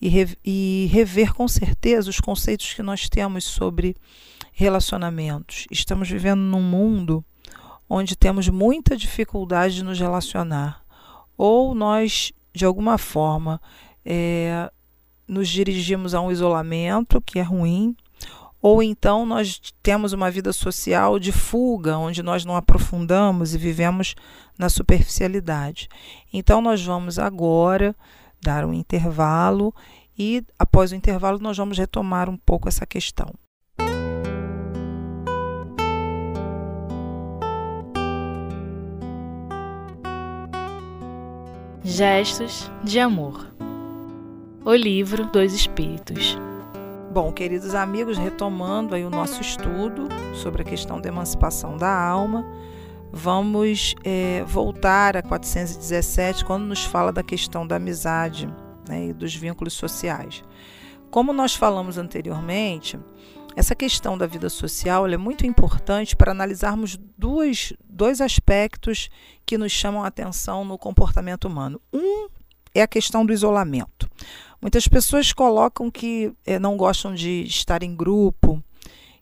e, 0.00 0.08
re, 0.08 0.38
e 0.44 0.88
rever 0.92 1.34
com 1.34 1.46
certeza 1.46 2.10
os 2.10 2.20
conceitos 2.20 2.72
que 2.74 2.82
nós 2.82 3.08
temos 3.08 3.44
sobre 3.44 3.96
relacionamentos. 4.52 5.66
Estamos 5.70 6.08
vivendo 6.08 6.40
num 6.40 6.62
mundo 6.62 7.24
onde 7.88 8.16
temos 8.16 8.48
muita 8.48 8.96
dificuldade 8.96 9.76
de 9.76 9.84
nos 9.84 9.98
relacionar. 9.98 10.82
Ou 11.36 11.74
nós 11.74 12.32
de 12.52 12.64
alguma 12.64 12.98
forma, 12.98 13.60
é, 14.04 14.70
nos 15.26 15.48
dirigimos 15.48 16.14
a 16.14 16.20
um 16.20 16.30
isolamento 16.30 17.20
que 17.20 17.38
é 17.38 17.42
ruim, 17.42 17.96
ou 18.60 18.82
então 18.82 19.24
nós 19.24 19.60
temos 19.82 20.12
uma 20.12 20.30
vida 20.30 20.52
social 20.52 21.18
de 21.18 21.32
fuga, 21.32 21.96
onde 21.96 22.22
nós 22.22 22.44
não 22.44 22.56
aprofundamos 22.56 23.54
e 23.54 23.58
vivemos 23.58 24.14
na 24.58 24.68
superficialidade. 24.68 25.88
Então, 26.32 26.60
nós 26.60 26.84
vamos 26.84 27.18
agora 27.18 27.96
dar 28.40 28.64
um 28.64 28.72
intervalo 28.72 29.74
e, 30.18 30.44
após 30.58 30.92
o 30.92 30.94
intervalo, 30.94 31.38
nós 31.38 31.56
vamos 31.56 31.78
retomar 31.78 32.28
um 32.28 32.36
pouco 32.36 32.68
essa 32.68 32.86
questão. 32.86 33.32
Gestos 41.82 42.70
de 42.84 43.00
Amor 43.00 43.52
O 44.64 44.74
Livro 44.74 45.26
dos 45.26 45.52
Espíritos 45.52 46.38
Bom, 47.12 47.32
queridos 47.32 47.74
amigos, 47.74 48.16
retomando 48.16 48.94
aí 48.94 49.04
o 49.04 49.10
nosso 49.10 49.40
estudo 49.40 50.06
sobre 50.32 50.62
a 50.62 50.64
questão 50.64 51.00
da 51.00 51.08
emancipação 51.08 51.76
da 51.76 51.92
alma, 51.92 52.46
vamos 53.12 53.94
é, 54.04 54.44
voltar 54.44 55.16
a 55.16 55.22
417 55.22 56.44
quando 56.44 56.64
nos 56.64 56.84
fala 56.84 57.12
da 57.12 57.22
questão 57.22 57.66
da 57.66 57.76
amizade 57.76 58.48
né, 58.88 59.06
e 59.06 59.12
dos 59.12 59.34
vínculos 59.34 59.74
sociais. 59.74 60.42
Como 61.10 61.32
nós 61.32 61.54
falamos 61.54 61.98
anteriormente, 61.98 62.98
essa 63.56 63.74
questão 63.74 64.16
da 64.16 64.26
vida 64.26 64.48
social 64.48 65.06
é 65.06 65.16
muito 65.16 65.44
importante 65.44 66.14
para 66.14 66.30
analisarmos 66.30 66.96
dois, 67.18 67.72
dois 67.88 68.20
aspectos 68.20 69.08
que 69.44 69.58
nos 69.58 69.72
chamam 69.72 70.04
a 70.04 70.06
atenção 70.06 70.64
no 70.64 70.78
comportamento 70.78 71.46
humano. 71.46 71.80
Um 71.92 72.28
é 72.72 72.82
a 72.82 72.86
questão 72.86 73.26
do 73.26 73.32
isolamento. 73.32 74.08
Muitas 74.62 74.86
pessoas 74.86 75.32
colocam 75.32 75.90
que 75.90 76.32
é, 76.46 76.58
não 76.58 76.76
gostam 76.76 77.14
de 77.14 77.42
estar 77.42 77.82
em 77.82 77.94
grupo, 77.94 78.62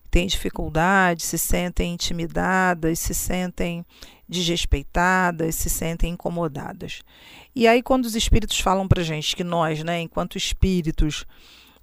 têm 0.09 0.27
dificuldade, 0.27 1.23
se 1.23 1.39
sentem 1.39 1.95
intimidadas, 1.95 2.99
se 2.99 3.15
sentem 3.15 3.85
desrespeitadas, 4.29 5.55
se 5.55 5.71
sentem 5.71 6.13
incomodadas. 6.13 7.01
E 7.55 7.67
aí, 7.67 7.83
quando 7.83 8.05
os 8.05 8.15
espíritos 8.15 8.61
falam 8.61 8.87
para 8.87 9.03
gente 9.03 9.35
que 9.35 9.45
nós, 9.45 9.83
né, 9.83 10.01
enquanto 10.01 10.37
espíritos, 10.37 11.25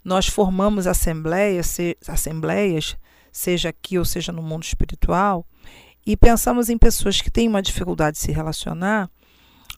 nós 0.03 0.27
formamos 0.27 0.85
assembleias, 0.85 1.67
se, 1.67 1.97
assembleias, 2.07 2.95
seja 3.31 3.69
aqui 3.69 3.97
ou 3.97 4.05
seja 4.05 4.31
no 4.31 4.43
mundo 4.43 4.63
espiritual, 4.63 5.45
e 6.05 6.15
pensamos 6.15 6.69
em 6.69 6.77
pessoas 6.77 7.19
que 7.19 7.31
têm 7.31 7.47
uma 7.47 7.61
dificuldade 7.61 8.17
de 8.17 8.21
se 8.21 8.31
relacionar, 8.31 9.09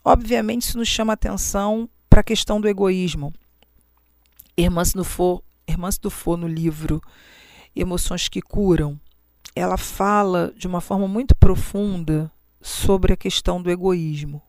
obviamente 0.03 0.63
isso 0.63 0.77
nos 0.77 0.89
chama 0.89 1.13
atenção 1.13 1.89
para 2.09 2.19
a 2.19 2.23
questão 2.23 2.59
do 2.59 2.67
egoísmo. 2.67 3.33
Irmã 4.57 4.83
Dufour, 4.93 5.41
Irmã 5.67 5.89
Dufour 6.01 6.35
no 6.35 6.47
livro 6.47 7.01
Emoções 7.79 8.27
que 8.27 8.41
Curam, 8.41 8.99
ela 9.55 9.77
fala 9.77 10.53
de 10.55 10.67
uma 10.67 10.81
forma 10.81 11.07
muito 11.07 11.35
profunda 11.35 12.31
sobre 12.61 13.13
a 13.13 13.17
questão 13.17 13.61
do 13.61 13.69
egoísmo 13.69 14.41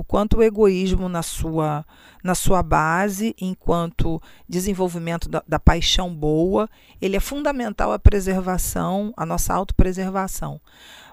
o 0.00 0.04
quanto 0.04 0.38
o 0.38 0.42
egoísmo 0.42 1.10
na 1.10 1.22
sua, 1.22 1.84
na 2.24 2.34
sua 2.34 2.62
base, 2.62 3.34
enquanto 3.38 4.20
desenvolvimento 4.48 5.28
da, 5.28 5.42
da 5.46 5.58
paixão 5.58 6.14
boa, 6.14 6.70
ele 7.02 7.16
é 7.16 7.20
fundamental 7.20 7.92
à 7.92 7.98
preservação, 7.98 9.12
à 9.14 9.26
nossa 9.26 9.52
autopreservação. 9.52 10.58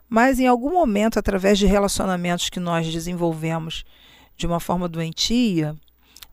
Mas 0.07 0.39
em 0.39 0.47
algum 0.47 0.71
momento, 0.71 1.19
através 1.19 1.59
de 1.59 1.65
relacionamentos 1.65 2.49
que 2.49 2.61
nós 2.61 2.89
desenvolvemos 2.89 3.83
de 4.37 4.47
uma 4.47 4.59
forma 4.59 4.87
doentia, 4.87 5.75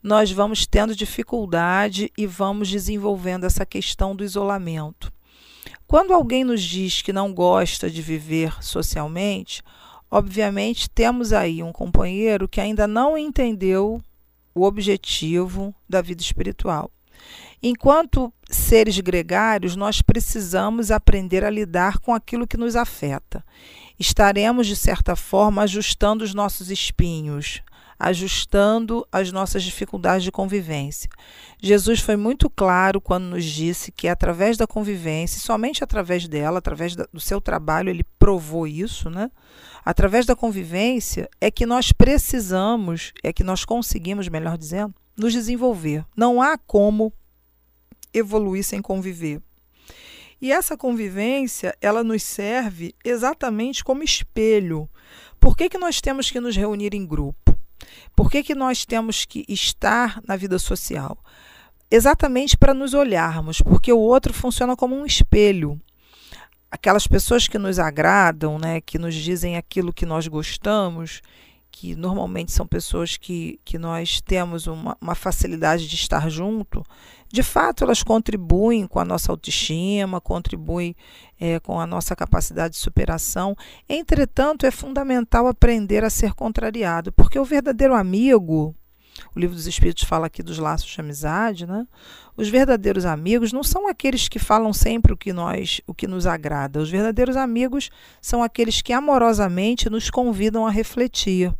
nós 0.00 0.30
vamos 0.30 0.64
tendo 0.64 0.94
dificuldade 0.94 2.12
e 2.16 2.24
vamos 2.24 2.68
desenvolvendo 2.68 3.44
essa 3.44 3.66
questão 3.66 4.14
do 4.14 4.22
isolamento. 4.22 5.12
Quando 5.94 6.12
alguém 6.12 6.42
nos 6.42 6.60
diz 6.60 7.02
que 7.02 7.12
não 7.12 7.32
gosta 7.32 7.88
de 7.88 8.02
viver 8.02 8.60
socialmente, 8.60 9.62
Obviamente, 10.10 10.90
temos 10.90 11.32
aí 11.32 11.62
um 11.62 11.72
companheiro 11.72 12.48
que 12.48 12.60
ainda 12.60 12.86
não 12.86 13.16
entendeu 13.16 14.02
o 14.52 14.64
objetivo 14.64 15.72
da 15.88 16.02
vida 16.02 16.20
espiritual. 16.20 16.90
Enquanto 17.62 18.32
seres 18.50 18.98
gregários, 18.98 19.76
nós 19.76 20.02
precisamos 20.02 20.90
aprender 20.90 21.44
a 21.44 21.50
lidar 21.50 21.98
com 21.98 22.12
aquilo 22.12 22.46
que 22.46 22.56
nos 22.56 22.74
afeta. 22.74 23.44
Estaremos, 23.98 24.66
de 24.66 24.76
certa 24.76 25.14
forma, 25.14 25.62
ajustando 25.62 26.24
os 26.24 26.34
nossos 26.34 26.70
espinhos, 26.70 27.62
ajustando 27.98 29.06
as 29.10 29.30
nossas 29.32 29.62
dificuldades 29.62 30.24
de 30.24 30.32
convivência. 30.32 31.08
Jesus 31.60 32.00
foi 32.00 32.16
muito 32.16 32.50
claro 32.50 33.00
quando 33.00 33.24
nos 33.24 33.44
disse 33.44 33.90
que 33.90 34.08
através 34.08 34.56
da 34.56 34.66
convivência, 34.66 35.40
somente 35.40 35.82
através 35.82 36.28
dela, 36.28 36.58
através 36.58 36.94
do 36.94 37.20
seu 37.20 37.40
trabalho, 37.40 37.90
ele 37.90 38.04
provou 38.18 38.66
isso, 38.66 39.08
né? 39.08 39.30
Através 39.84 40.26
da 40.26 40.34
convivência 40.34 41.28
é 41.40 41.50
que 41.50 41.66
nós 41.66 41.92
precisamos, 41.92 43.12
é 43.22 43.32
que 43.32 43.44
nós 43.44 43.64
conseguimos, 43.64 44.28
melhor 44.28 44.56
dizendo, 44.56 44.94
nos 45.16 45.32
desenvolver. 45.32 46.04
Não 46.16 46.40
há 46.40 46.58
como 46.58 47.12
evoluir 48.12 48.64
sem 48.64 48.80
conviver. 48.80 49.42
E 50.40 50.52
essa 50.52 50.76
convivência, 50.76 51.74
ela 51.80 52.04
nos 52.04 52.22
serve 52.22 52.94
exatamente 53.04 53.82
como 53.82 54.02
espelho. 54.02 54.88
Por 55.40 55.56
que, 55.56 55.68
que 55.68 55.78
nós 55.78 56.00
temos 56.00 56.30
que 56.30 56.40
nos 56.40 56.56
reunir 56.56 56.94
em 56.94 57.06
grupo? 57.06 57.53
Por 58.14 58.30
que, 58.30 58.42
que 58.42 58.54
nós 58.54 58.84
temos 58.84 59.24
que 59.24 59.44
estar 59.48 60.20
na 60.26 60.36
vida 60.36 60.58
social? 60.58 61.18
Exatamente 61.90 62.56
para 62.56 62.74
nos 62.74 62.94
olharmos, 62.94 63.60
porque 63.60 63.92
o 63.92 63.98
outro 63.98 64.32
funciona 64.32 64.76
como 64.76 64.96
um 64.96 65.06
espelho 65.06 65.80
aquelas 66.74 67.06
pessoas 67.06 67.46
que 67.46 67.56
nos 67.56 67.78
agradam, 67.78 68.58
né, 68.58 68.80
que 68.80 68.98
nos 68.98 69.14
dizem 69.14 69.56
aquilo 69.56 69.92
que 69.92 70.04
nós 70.04 70.26
gostamos, 70.26 71.22
que 71.74 71.96
normalmente 71.96 72.52
são 72.52 72.64
pessoas 72.64 73.16
que, 73.16 73.58
que 73.64 73.76
nós 73.78 74.20
temos 74.20 74.68
uma, 74.68 74.96
uma 75.00 75.14
facilidade 75.16 75.88
de 75.88 75.96
estar 75.96 76.30
junto, 76.30 76.84
de 77.32 77.42
fato 77.42 77.82
elas 77.82 78.00
contribuem 78.00 78.86
com 78.86 79.00
a 79.00 79.04
nossa 79.04 79.32
autoestima, 79.32 80.20
contribuem 80.20 80.94
é, 81.38 81.58
com 81.58 81.80
a 81.80 81.86
nossa 81.86 82.14
capacidade 82.14 82.74
de 82.74 82.80
superação. 82.80 83.56
Entretanto, 83.88 84.64
é 84.64 84.70
fundamental 84.70 85.48
aprender 85.48 86.04
a 86.04 86.10
ser 86.10 86.32
contrariado, 86.32 87.10
porque 87.10 87.40
o 87.40 87.44
verdadeiro 87.44 87.92
amigo, 87.92 88.72
o 89.34 89.38
livro 89.38 89.54
dos 89.54 89.66
Espíritos 89.66 90.04
fala 90.04 90.26
aqui 90.26 90.42
dos 90.42 90.58
laços 90.58 90.88
de 90.88 91.00
amizade, 91.00 91.66
né? 91.66 91.86
Os 92.36 92.48
verdadeiros 92.48 93.04
amigos 93.04 93.52
não 93.52 93.62
são 93.62 93.88
aqueles 93.88 94.28
que 94.28 94.38
falam 94.38 94.72
sempre 94.72 95.12
o 95.12 95.16
que 95.16 95.32
nós, 95.32 95.80
o 95.86 95.94
que 95.94 96.06
nos 96.06 96.26
agrada. 96.26 96.80
Os 96.80 96.90
verdadeiros 96.90 97.36
amigos 97.36 97.90
são 98.20 98.42
aqueles 98.42 98.82
que 98.82 98.92
amorosamente 98.92 99.88
nos 99.88 100.10
convidam 100.10 100.66
a 100.66 100.70
refletir, 100.70 101.54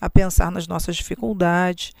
a 0.00 0.08
pensar 0.08 0.50
nas 0.50 0.66
nossas 0.66 0.96
dificuldades. 0.96 1.92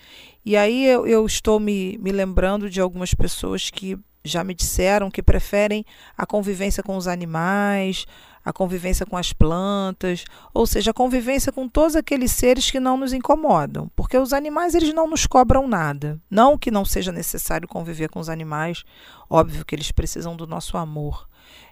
E 0.44 0.56
aí 0.56 0.86
eu, 0.86 1.06
eu 1.06 1.26
estou 1.26 1.60
me, 1.60 1.98
me 1.98 2.12
lembrando 2.12 2.70
de 2.70 2.80
algumas 2.80 3.12
pessoas 3.12 3.70
que 3.70 3.98
já 4.24 4.42
me 4.42 4.54
disseram 4.54 5.10
que 5.10 5.22
preferem 5.22 5.84
a 6.16 6.24
convivência 6.24 6.82
com 6.82 6.96
os 6.96 7.06
animais, 7.06 8.06
a 8.44 8.52
convivência 8.52 9.06
com 9.06 9.16
as 9.16 9.32
plantas, 9.32 10.24
ou 10.52 10.66
seja, 10.66 10.90
a 10.90 10.94
convivência 10.94 11.50
com 11.50 11.68
todos 11.68 11.96
aqueles 11.96 12.30
seres 12.30 12.70
que 12.70 12.78
não 12.78 12.96
nos 12.96 13.12
incomodam, 13.12 13.90
porque 13.96 14.18
os 14.18 14.32
animais 14.32 14.74
eles 14.74 14.92
não 14.92 15.08
nos 15.08 15.26
cobram 15.26 15.66
nada. 15.66 16.20
Não 16.30 16.58
que 16.58 16.70
não 16.70 16.84
seja 16.84 17.10
necessário 17.10 17.66
conviver 17.66 18.10
com 18.10 18.20
os 18.20 18.28
animais, 18.28 18.84
óbvio 19.30 19.64
que 19.64 19.74
eles 19.74 19.90
precisam 19.90 20.36
do 20.36 20.46
nosso 20.46 20.76
amor, 20.76 21.26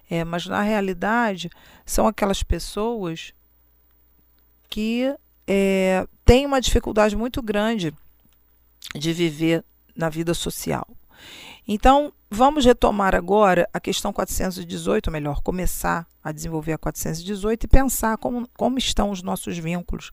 é, 0.09 0.23
mas 0.23 0.47
na 0.47 0.61
realidade 0.61 1.49
são 1.85 2.07
aquelas 2.07 2.41
pessoas 2.41 3.33
que 4.69 5.13
é, 5.47 6.07
têm 6.25 6.45
uma 6.45 6.59
dificuldade 6.59 7.15
muito 7.15 7.41
grande 7.41 7.93
de 8.95 9.13
viver 9.13 9.63
na 9.95 10.09
vida 10.09 10.33
social. 10.33 10.87
Então, 11.67 12.11
vamos 12.33 12.65
retomar 12.65 13.13
agora 13.13 13.69
a 13.71 13.79
questão 13.79 14.11
418, 14.11 15.07
ou 15.07 15.13
melhor, 15.13 15.41
começar 15.41 16.07
a 16.23 16.31
desenvolver 16.31 16.73
a 16.73 16.77
418 16.77 17.65
e 17.65 17.67
pensar 17.67 18.17
como, 18.17 18.49
como 18.57 18.77
estão 18.77 19.11
os 19.11 19.21
nossos 19.21 19.57
vínculos 19.57 20.11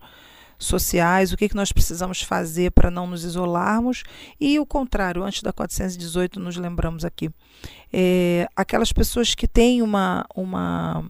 sociais, 0.59 1.33
o 1.33 1.37
que, 1.39 1.49
que 1.49 1.57
nós 1.57 1.73
precisamos 1.73 2.21
fazer 2.21 2.73
para 2.73 2.91
não 2.91 3.07
nos 3.07 3.25
isolarmos. 3.25 4.03
E 4.39 4.61
o 4.61 4.67
contrário, 4.67 5.25
antes 5.25 5.43
da 5.43 5.53
418, 5.53 6.39
nos 6.39 6.59
lembramos 6.59 7.07
aqui, 7.07 7.31
é, 7.91 8.47
aquelas 8.55 8.93
pessoas 8.93 9.35
que 9.35 9.49
têm 9.49 9.81
uma, 9.81 10.27
uma, 10.37 11.03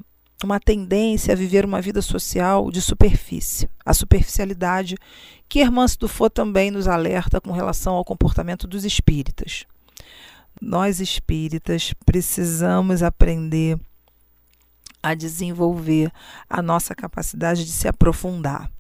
uma 0.45 0.61
tendência 0.61 1.33
a 1.33 1.37
viver 1.37 1.65
uma 1.65 1.83
vida 1.83 2.01
social 2.01 2.71
de 2.71 2.81
superfície, 2.81 3.69
a 3.85 3.93
superficialidade, 3.93 4.97
que 5.49 5.59
Hermance 5.59 5.99
Dufour 5.99 6.31
também 6.31 6.71
nos 6.71 6.87
alerta 6.87 7.41
com 7.41 7.51
relação 7.51 7.95
ao 7.95 8.05
comportamento 8.05 8.69
dos 8.69 8.85
espíritas 8.85 9.67
nós 10.61 11.01
espíritas 11.01 11.95
precisamos 12.05 13.03
aprender 13.03 13.79
a 15.03 15.15
desenvolver 15.15 16.13
a 16.49 16.61
nossa 16.61 16.95
capacidade 16.95 17.65
de 17.65 17.71
se 17.71 17.89
aprofundar. 17.89 18.71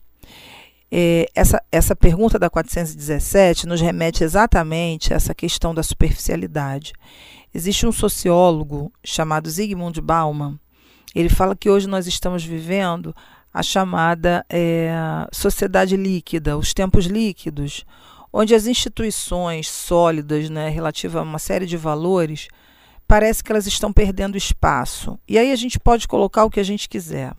é, 0.90 1.26
essa, 1.34 1.62
essa 1.70 1.94
pergunta 1.94 2.38
da 2.38 2.50
417 2.50 3.66
nos 3.66 3.80
remete 3.80 4.24
exatamente 4.24 5.12
a 5.12 5.16
essa 5.16 5.34
questão 5.34 5.72
da 5.72 5.82
superficialidade. 5.82 6.92
Existe 7.54 7.86
um 7.86 7.92
sociólogo 7.92 8.92
chamado 9.04 9.48
Zygmunt 9.48 10.00
Bauman. 10.00 10.58
Ele 11.14 11.28
fala 11.28 11.56
que 11.56 11.70
hoje 11.70 11.88
nós 11.88 12.06
estamos 12.06 12.44
vivendo 12.44 13.14
a 13.52 13.62
chamada 13.62 14.44
é, 14.48 14.92
sociedade 15.32 15.96
líquida, 15.96 16.56
os 16.56 16.72
tempos 16.72 17.06
líquidos, 17.06 17.84
onde 18.32 18.54
as 18.54 18.66
instituições 18.66 19.68
sólidas, 19.68 20.48
né, 20.48 20.68
relativa 20.68 21.20
a 21.20 21.22
uma 21.22 21.38
série 21.38 21.66
de 21.66 21.76
valores, 21.76 22.48
parece 23.06 23.42
que 23.42 23.50
elas 23.50 23.66
estão 23.66 23.92
perdendo 23.92 24.36
espaço. 24.36 25.18
E 25.28 25.38
aí 25.38 25.50
a 25.50 25.56
gente 25.56 25.78
pode 25.78 26.06
colocar 26.06 26.44
o 26.44 26.50
que 26.50 26.60
a 26.60 26.64
gente 26.64 26.88
quiser. 26.88 27.34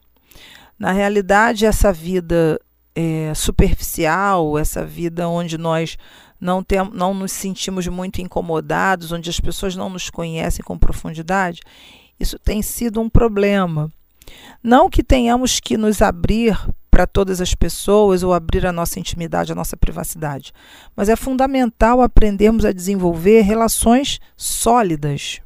Na 0.77 0.91
realidade, 0.91 1.65
essa 1.65 1.93
vida 1.93 2.59
é, 2.95 3.33
superficial, 3.33 4.57
essa 4.57 4.85
vida 4.85 5.27
onde 5.29 5.57
nós 5.57 5.97
não, 6.39 6.63
tem, 6.63 6.79
não 6.91 7.13
nos 7.13 7.31
sentimos 7.31 7.87
muito 7.87 8.19
incomodados, 8.19 9.11
onde 9.11 9.29
as 9.29 9.39
pessoas 9.39 9.75
não 9.75 9.89
nos 9.89 10.09
conhecem 10.09 10.65
com 10.65 10.77
profundidade, 10.77 11.61
isso 12.19 12.37
tem 12.39 12.61
sido 12.61 12.99
um 12.99 13.09
problema. 13.09 13.91
Não 14.63 14.89
que 14.89 15.03
tenhamos 15.03 15.59
que 15.59 15.77
nos 15.77 16.01
abrir 16.01 16.57
para 17.01 17.07
todas 17.07 17.41
as 17.41 17.55
pessoas 17.55 18.21
ou 18.21 18.31
abrir 18.31 18.63
a 18.63 18.71
nossa 18.71 18.99
intimidade, 18.99 19.51
a 19.51 19.55
nossa 19.55 19.75
privacidade, 19.75 20.53
mas 20.95 21.09
é 21.09 21.15
fundamental 21.15 21.99
aprendermos 21.99 22.63
a 22.63 22.71
desenvolver 22.71 23.41
relações 23.41 24.19
sólidas, 24.37 25.41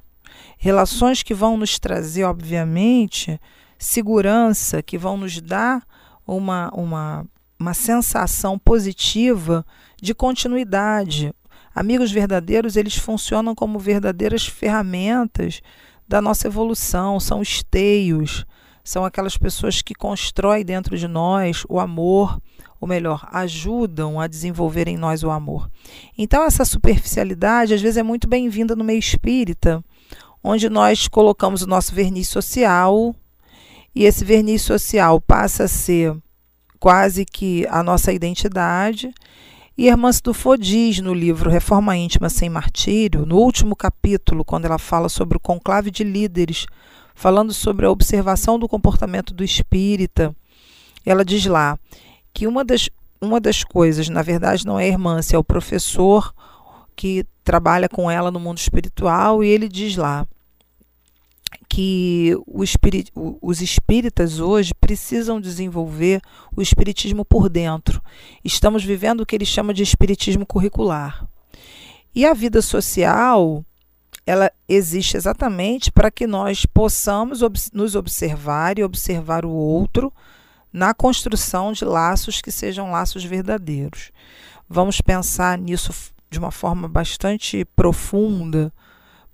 relações 0.58 1.24
que 1.24 1.34
vão 1.34 1.56
nos 1.56 1.80
trazer, 1.80 2.26
obviamente, 2.26 3.40
segurança, 3.80 4.84
que 4.84 4.98
vão 4.98 5.16
nos 5.16 5.40
dar 5.40 5.82
uma, 6.28 6.70
uma 6.74 7.26
uma 7.58 7.74
sensação 7.74 8.60
positiva 8.60 9.66
de 10.02 10.14
continuidade. 10.14 11.34
Amigos 11.74 12.12
verdadeiros, 12.12 12.76
eles 12.76 12.98
funcionam 12.98 13.56
como 13.56 13.80
verdadeiras 13.80 14.46
ferramentas 14.46 15.62
da 16.06 16.22
nossa 16.22 16.48
evolução, 16.48 17.18
são 17.18 17.42
esteios, 17.42 18.46
são 18.86 19.04
aquelas 19.04 19.36
pessoas 19.36 19.82
que 19.82 19.96
constroem 19.96 20.63
dentro 20.63 20.96
de 20.96 21.08
nós 21.08 21.63
o 21.68 21.80
amor, 21.80 22.39
ou 22.80 22.88
melhor, 22.88 23.27
ajudam 23.32 24.20
a 24.20 24.27
desenvolver 24.27 24.88
em 24.88 24.96
nós 24.96 25.24
o 25.24 25.32
amor. 25.32 25.70
Então, 26.15 26.44
essa 26.44 26.63
superficialidade 26.63 27.74
às 27.74 27.82
vezes 27.82 27.98
é 27.98 28.04
muito 28.04 28.27
bem-vinda 28.27 28.75
no 28.75 28.84
meio 28.84 29.00
espírita, 29.00 29.84
onde 30.44 30.70
nós 30.70 31.08
colocamos 31.08 31.63
o 31.63 31.68
nosso 31.68 31.96
verniz 31.96 32.30
social 32.30 33.15
e 33.96 34.04
esse 34.04 34.24
verniz 34.24 34.62
social 34.62 35.20
passa 35.20 35.63
a 35.63 35.68
ser 35.68 36.15
quase 36.80 37.25
que 37.25 37.65
a 37.72 37.82
nossa 37.82 38.13
identidade. 38.13 39.12
E 39.75 39.88
Irmã 39.88 40.12
Stufo 40.12 40.56
diz 40.56 41.00
no 41.00 41.13
livro 41.13 41.50
Reforma 41.50 41.98
Íntima 41.98 42.30
Sem 42.30 42.50
Martírio, 42.50 43.25
no 43.25 43.38
último 43.38 43.75
capítulo, 43.75 44.46
quando 44.46 44.65
ela 44.65 44.77
fala 44.77 45.10
sobre 45.10 45.38
o 45.38 45.39
conclave 45.39 45.89
de 45.89 46.04
líderes, 46.04 46.68
falando 47.15 47.53
sobre 47.53 47.86
a 47.86 47.89
observação 47.89 48.60
do 48.60 48.67
comportamento 48.67 49.34
do 49.34 49.43
espírita, 49.43 50.36
ela 51.05 51.24
diz 51.24 51.45
lá 51.45 51.79
que 52.34 52.45
uma 52.45 52.63
das, 52.63 52.89
uma 53.22 53.39
das 53.39 53.63
coisas, 53.63 54.10
na 54.10 54.22
verdade, 54.22 54.65
não 54.65 54.77
é 54.77 54.84
a 54.84 54.89
irmã, 54.89 55.19
é 55.34 55.38
o 55.38 55.43
professor 55.43 56.36
que 56.95 57.25
trabalha 57.43 57.88
com 57.88 58.12
ela 58.12 58.29
no 58.29 58.39
mundo 58.39 58.57
espiritual, 58.57 59.43
e 59.43 59.48
ele 59.48 59.69
diz 59.69 59.95
lá 59.95 60.27
que 61.69 62.34
os 63.41 63.62
espíritas 63.62 64.39
hoje 64.39 64.74
precisam 64.74 65.41
desenvolver 65.41 66.22
o 66.55 66.62
espiritismo 66.62 67.25
por 67.25 67.50
dentro. 67.50 68.01
Estamos 68.43 68.84
vivendo 68.84 69.22
o 69.22 69.25
que 69.25 69.36
ele 69.36 69.45
chama 69.45 69.74
de 69.74 69.84
espiritismo 69.84 70.45
curricular. 70.45 71.27
E 72.13 72.25
a 72.25 72.34
vida 72.34 72.62
social, 72.62 73.65
ela 74.26 74.52
existe 74.68 75.16
exatamente 75.16 75.92
para 75.92 76.10
que 76.10 76.26
nós 76.26 76.66
possamos 76.66 77.42
ob 77.42 77.60
nos 77.74 77.96
observar 77.96 78.80
e 78.80 78.84
observar 78.84 79.46
o 79.46 79.52
outro 79.52 80.12
na 80.74 80.94
construção 80.94 81.72
de 81.72 81.86
laços 81.86 82.42
que 82.42 82.52
sejam 82.52 82.92
laços 82.92 83.24
verdadeiros. 83.24 84.12
Vamos 84.68 85.00
pensar 85.00 85.58
nisso 85.58 85.94
de 86.30 86.40
uma 86.40 86.52
forma 86.52 86.88
bastante 86.88 87.64
profunda 87.76 88.74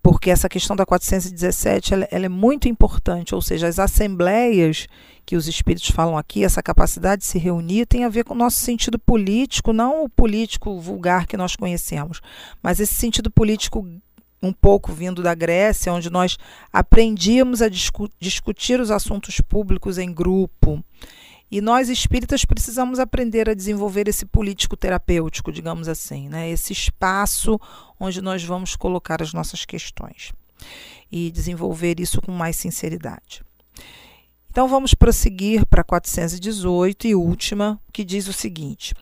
porque 0.04 0.32
essa 0.32 0.50
questão 0.50 0.76
da 0.76 0.86
417 0.86 1.94
ela, 1.94 2.08
ela, 2.12 2.26
é 2.26 2.30
muito 2.30 2.68
importante, 2.68 3.36
ou 3.36 3.42
seja, 3.42 3.68
as 3.68 3.78
assembleias 3.78 4.88
que 5.26 5.36
os 5.36 5.48
espíritos 5.48 5.92
falam 5.92 6.18
aqui, 6.18 6.44
essa 6.44 6.64
capacidade 6.64 7.22
de 7.22 7.28
se 7.28 7.38
reunir, 7.38 7.86
tem 7.86 8.04
a 8.04 8.10
ver 8.10 8.24
com 8.24 8.34
o 8.34 8.38
nosso 8.38 8.58
sentido 8.58 8.98
político, 8.98 9.72
não 9.72 10.04
o 10.04 10.10
político 10.10 10.80
vulgar 10.80 11.28
que 11.28 11.38
nós 11.38 11.56
conhecemos, 11.56 12.20
mas 12.64 12.80
esse 12.80 12.96
sentido 12.96 13.30
político 13.30 13.88
um 14.42 14.52
pouco 14.52 14.92
vindo 14.92 15.22
da 15.22 15.36
Grécia, 15.36 15.94
onde 15.94 16.10
nós 16.10 16.38
aprendíamos 16.74 17.62
a 17.62 17.70
discu 17.70 18.10
discutir 18.20 18.80
os 18.80 18.90
assuntos 18.90 19.40
públicos 19.40 19.98
em 19.98 20.12
grupo. 20.12 20.84
E 21.52 21.60
nós 21.60 21.90
espíritas 21.90 22.46
precisamos 22.46 22.98
aprender 22.98 23.50
a 23.50 23.54
desenvolver 23.54 24.08
esse 24.08 24.26
político 24.26 24.78
terapêutico, 24.78 25.52
digamos 25.52 25.90
assim, 25.90 26.30
né? 26.30 26.50
esse 26.50 26.72
espaço 26.72 27.60
onde 28.00 28.22
nós 28.22 28.42
vamos 28.44 28.76
colocar 28.76 29.22
as 29.22 29.34
nossas 29.34 29.66
questões 29.66 30.32
e 31.12 31.30
desenvolver 31.30 32.00
isso 32.00 32.22
com 32.22 32.32
mais 32.32 32.56
sinceridade. 32.56 33.44
Então 34.50 34.68
vamos 34.68 34.94
prosseguir 34.94 35.66
para 35.66 35.84
418 35.84 37.08
e 37.08 37.16
última, 37.16 37.80
que 37.92 38.04
diz 38.04 38.28
o 38.28 38.34
seguinte: 38.34 38.94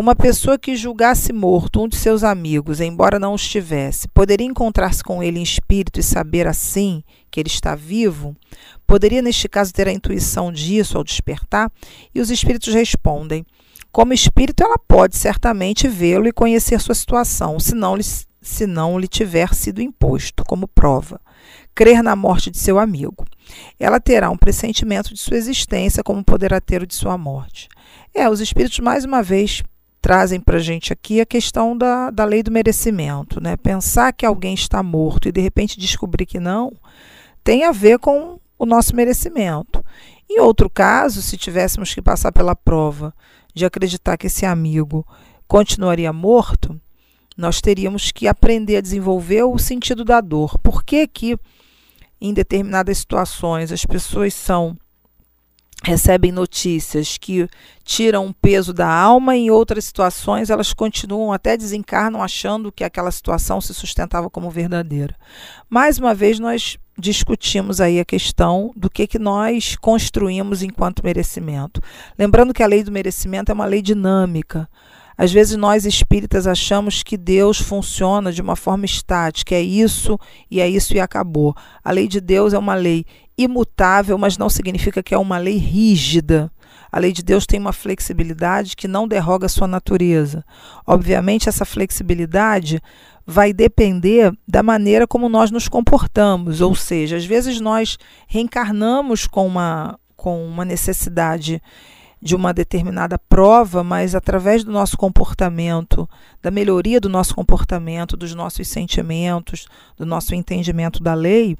uma 0.00 0.16
pessoa 0.16 0.58
que 0.58 0.74
julgasse 0.76 1.30
morto 1.30 1.82
um 1.82 1.86
de 1.86 1.94
seus 1.94 2.24
amigos, 2.24 2.80
embora 2.80 3.18
não 3.18 3.34
estivesse, 3.34 4.08
poderia 4.08 4.46
encontrar-se 4.46 5.04
com 5.04 5.22
ele 5.22 5.38
em 5.38 5.42
espírito 5.42 6.00
e 6.00 6.02
saber 6.02 6.46
assim 6.46 7.04
que 7.30 7.38
ele 7.38 7.50
está 7.50 7.74
vivo? 7.74 8.34
Poderia, 8.86 9.20
neste 9.20 9.46
caso, 9.46 9.74
ter 9.74 9.86
a 9.86 9.92
intuição 9.92 10.50
disso 10.50 10.96
ao 10.96 11.04
despertar? 11.04 11.70
E 12.14 12.20
os 12.20 12.30
espíritos 12.30 12.72
respondem: 12.72 13.44
como 13.92 14.14
espírito, 14.14 14.64
ela 14.64 14.78
pode 14.78 15.18
certamente 15.18 15.86
vê-lo 15.86 16.26
e 16.26 16.32
conhecer 16.32 16.80
sua 16.80 16.94
situação, 16.94 17.60
se 17.60 17.74
não, 17.74 17.94
lhe, 17.94 18.04
se 18.40 18.66
não 18.66 18.98
lhe 18.98 19.06
tiver 19.06 19.52
sido 19.52 19.82
imposto 19.82 20.42
como 20.46 20.66
prova. 20.66 21.20
Crer 21.74 22.02
na 22.02 22.16
morte 22.16 22.50
de 22.50 22.56
seu 22.56 22.78
amigo. 22.78 23.26
Ela 23.78 24.00
terá 24.00 24.30
um 24.30 24.36
pressentimento 24.36 25.12
de 25.12 25.20
sua 25.20 25.36
existência, 25.36 26.02
como 26.02 26.24
poderá 26.24 26.58
ter 26.58 26.82
o 26.82 26.86
de 26.86 26.94
sua 26.94 27.18
morte. 27.18 27.68
É, 28.14 28.28
os 28.30 28.40
espíritos, 28.40 28.78
mais 28.78 29.04
uma 29.04 29.22
vez, 29.22 29.62
trazem 30.00 30.40
para 30.40 30.56
a 30.56 30.60
gente 30.60 30.92
aqui 30.92 31.20
a 31.20 31.26
questão 31.26 31.76
da, 31.76 32.10
da 32.10 32.24
lei 32.24 32.42
do 32.42 32.50
merecimento. 32.50 33.40
Né? 33.40 33.56
Pensar 33.56 34.12
que 34.12 34.24
alguém 34.24 34.54
está 34.54 34.82
morto 34.82 35.28
e 35.28 35.32
de 35.32 35.40
repente 35.40 35.78
descobrir 35.78 36.26
que 36.26 36.40
não, 36.40 36.72
tem 37.44 37.64
a 37.64 37.72
ver 37.72 37.98
com 37.98 38.38
o 38.58 38.66
nosso 38.66 38.94
merecimento. 38.94 39.84
Em 40.28 40.40
outro 40.40 40.70
caso, 40.70 41.22
se 41.22 41.36
tivéssemos 41.36 41.92
que 41.92 42.02
passar 42.02 42.32
pela 42.32 42.54
prova 42.54 43.14
de 43.54 43.64
acreditar 43.64 44.16
que 44.16 44.28
esse 44.28 44.46
amigo 44.46 45.06
continuaria 45.48 46.12
morto, 46.12 46.80
nós 47.36 47.60
teríamos 47.60 48.10
que 48.12 48.28
aprender 48.28 48.76
a 48.76 48.80
desenvolver 48.80 49.42
o 49.42 49.58
sentido 49.58 50.04
da 50.04 50.20
dor. 50.20 50.58
Por 50.58 50.84
que, 50.84 51.06
que 51.06 51.38
em 52.20 52.34
determinadas 52.34 52.98
situações 52.98 53.72
as 53.72 53.84
pessoas 53.84 54.34
são 54.34 54.76
recebem 55.82 56.30
notícias 56.30 57.16
que 57.16 57.48
tiram 57.84 58.26
um 58.26 58.32
peso 58.32 58.72
da 58.72 58.88
alma 58.88 59.34
e 59.34 59.40
em 59.40 59.50
outras 59.50 59.84
situações 59.84 60.50
elas 60.50 60.72
continuam 60.72 61.32
até 61.32 61.56
desencarnam 61.56 62.22
achando 62.22 62.70
que 62.70 62.84
aquela 62.84 63.10
situação 63.10 63.60
se 63.60 63.72
sustentava 63.72 64.28
como 64.28 64.50
verdadeira. 64.50 65.16
Mais 65.68 65.98
uma 65.98 66.14
vez 66.14 66.38
nós 66.38 66.78
discutimos 66.98 67.80
aí 67.80 67.98
a 67.98 68.04
questão 68.04 68.72
do 68.76 68.90
que 68.90 69.06
que 69.06 69.18
nós 69.18 69.74
construímos 69.76 70.62
enquanto 70.62 71.02
merecimento. 71.02 71.80
Lembrando 72.18 72.52
que 72.52 72.62
a 72.62 72.66
lei 72.66 72.84
do 72.84 72.92
merecimento 72.92 73.50
é 73.50 73.54
uma 73.54 73.64
lei 73.64 73.80
dinâmica. 73.80 74.68
Às 75.20 75.30
vezes 75.30 75.54
nós 75.54 75.84
espíritas 75.84 76.46
achamos 76.46 77.02
que 77.02 77.14
Deus 77.14 77.60
funciona 77.60 78.32
de 78.32 78.40
uma 78.40 78.56
forma 78.56 78.86
estática, 78.86 79.54
é 79.54 79.60
isso 79.60 80.18
e 80.50 80.62
é 80.62 80.66
isso 80.66 80.94
e 80.94 80.98
acabou. 80.98 81.54
A 81.84 81.90
lei 81.90 82.08
de 82.08 82.22
Deus 82.22 82.54
é 82.54 82.58
uma 82.58 82.74
lei 82.74 83.04
imutável, 83.36 84.16
mas 84.16 84.38
não 84.38 84.48
significa 84.48 85.02
que 85.02 85.14
é 85.14 85.18
uma 85.18 85.36
lei 85.36 85.58
rígida. 85.58 86.50
A 86.90 86.98
lei 86.98 87.12
de 87.12 87.22
Deus 87.22 87.44
tem 87.44 87.60
uma 87.60 87.70
flexibilidade 87.70 88.74
que 88.74 88.88
não 88.88 89.06
derroga 89.06 89.44
a 89.44 89.50
sua 89.50 89.68
natureza. 89.68 90.42
Obviamente, 90.86 91.50
essa 91.50 91.66
flexibilidade 91.66 92.80
vai 93.26 93.52
depender 93.52 94.32
da 94.48 94.62
maneira 94.62 95.06
como 95.06 95.28
nós 95.28 95.50
nos 95.50 95.68
comportamos, 95.68 96.62
ou 96.62 96.74
seja, 96.74 97.18
às 97.18 97.26
vezes 97.26 97.60
nós 97.60 97.98
reencarnamos 98.26 99.26
com 99.26 99.46
uma, 99.46 100.00
com 100.16 100.42
uma 100.46 100.64
necessidade 100.64 101.60
de 102.20 102.36
uma 102.36 102.52
determinada 102.52 103.18
prova, 103.18 103.82
mas 103.82 104.14
através 104.14 104.62
do 104.62 104.70
nosso 104.70 104.96
comportamento, 104.96 106.08
da 106.42 106.50
melhoria 106.50 107.00
do 107.00 107.08
nosso 107.08 107.34
comportamento, 107.34 108.16
dos 108.16 108.34
nossos 108.34 108.68
sentimentos, 108.68 109.66
do 109.96 110.04
nosso 110.04 110.34
entendimento 110.34 111.02
da 111.02 111.14
lei, 111.14 111.56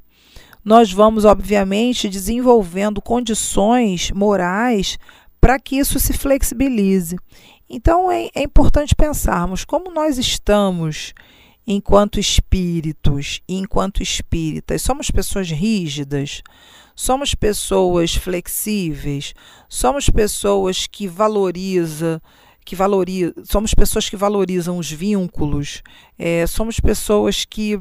nós 0.63 0.91
vamos, 0.91 1.25
obviamente, 1.25 2.07
desenvolvendo 2.07 3.01
condições 3.01 4.11
morais 4.11 4.99
para 5.39 5.59
que 5.59 5.77
isso 5.77 5.99
se 5.99 6.13
flexibilize. 6.13 7.17
Então 7.67 8.11
é, 8.11 8.29
é 8.35 8.43
importante 8.43 8.95
pensarmos 8.95 9.65
como 9.65 9.91
nós 9.91 10.19
estamos 10.19 11.13
enquanto 11.65 12.19
espíritos 12.19 13.41
e 13.47 13.57
enquanto 13.57 14.01
espíritas. 14.01 14.81
Somos 14.81 15.11
pessoas 15.11 15.49
rígidas, 15.49 16.41
somos 16.95 17.35
pessoas 17.35 18.15
flexíveis, 18.15 19.33
somos 19.69 20.09
pessoas 20.09 20.87
que 20.87 21.07
valorizam 21.07 22.21
que 22.63 22.75
valoriza, 22.75 23.33
somos 23.43 23.73
pessoas 23.73 24.07
que 24.07 24.15
valorizam 24.15 24.77
os 24.77 24.89
vínculos, 24.91 25.81
é, 26.17 26.45
somos 26.45 26.79
pessoas 26.79 27.43
que, 27.43 27.79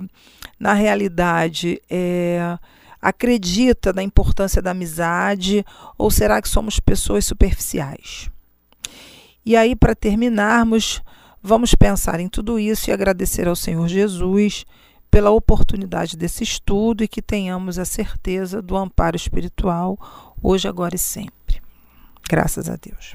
na 0.59 0.73
realidade, 0.73 1.81
é, 1.89 2.59
acredita 3.01 3.93
na 3.93 4.03
importância 4.03 4.63
da 4.63 4.71
amizade, 4.71 5.65
ou 5.99 6.11
será 6.11 6.41
que 6.41 6.49
somos 6.49 6.81
pessoas 6.81 7.27
superficiais? 7.27 8.31
E 9.45 9.57
aí, 9.57 9.77
para 9.77 9.95
terminarmos, 9.95 11.03
vamos 11.43 11.75
pensar 11.75 12.21
em 12.21 12.29
tudo 12.29 12.59
isso 12.59 12.91
e 12.91 12.93
agradecer 12.93 13.49
ao 13.49 13.57
Senhor 13.57 13.87
Jesus 13.89 14.65
pela 15.11 15.31
oportunidade 15.31 16.17
desse 16.17 16.45
estudo 16.45 17.03
e 17.03 17.09
que 17.09 17.21
tenhamos 17.21 17.79
a 17.79 17.85
certeza 17.85 18.63
do 18.63 18.77
amparo 18.77 19.17
espiritual 19.17 19.99
hoje, 20.43 20.69
agora 20.69 20.95
e 20.95 20.99
sempre. 20.99 21.61
Graças 22.29 22.69
a 22.69 22.77
Deus. 22.77 23.15